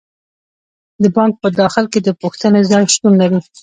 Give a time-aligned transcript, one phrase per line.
[1.01, 3.39] د بانک په داخل کې د پوښتنې ځای شتون لري.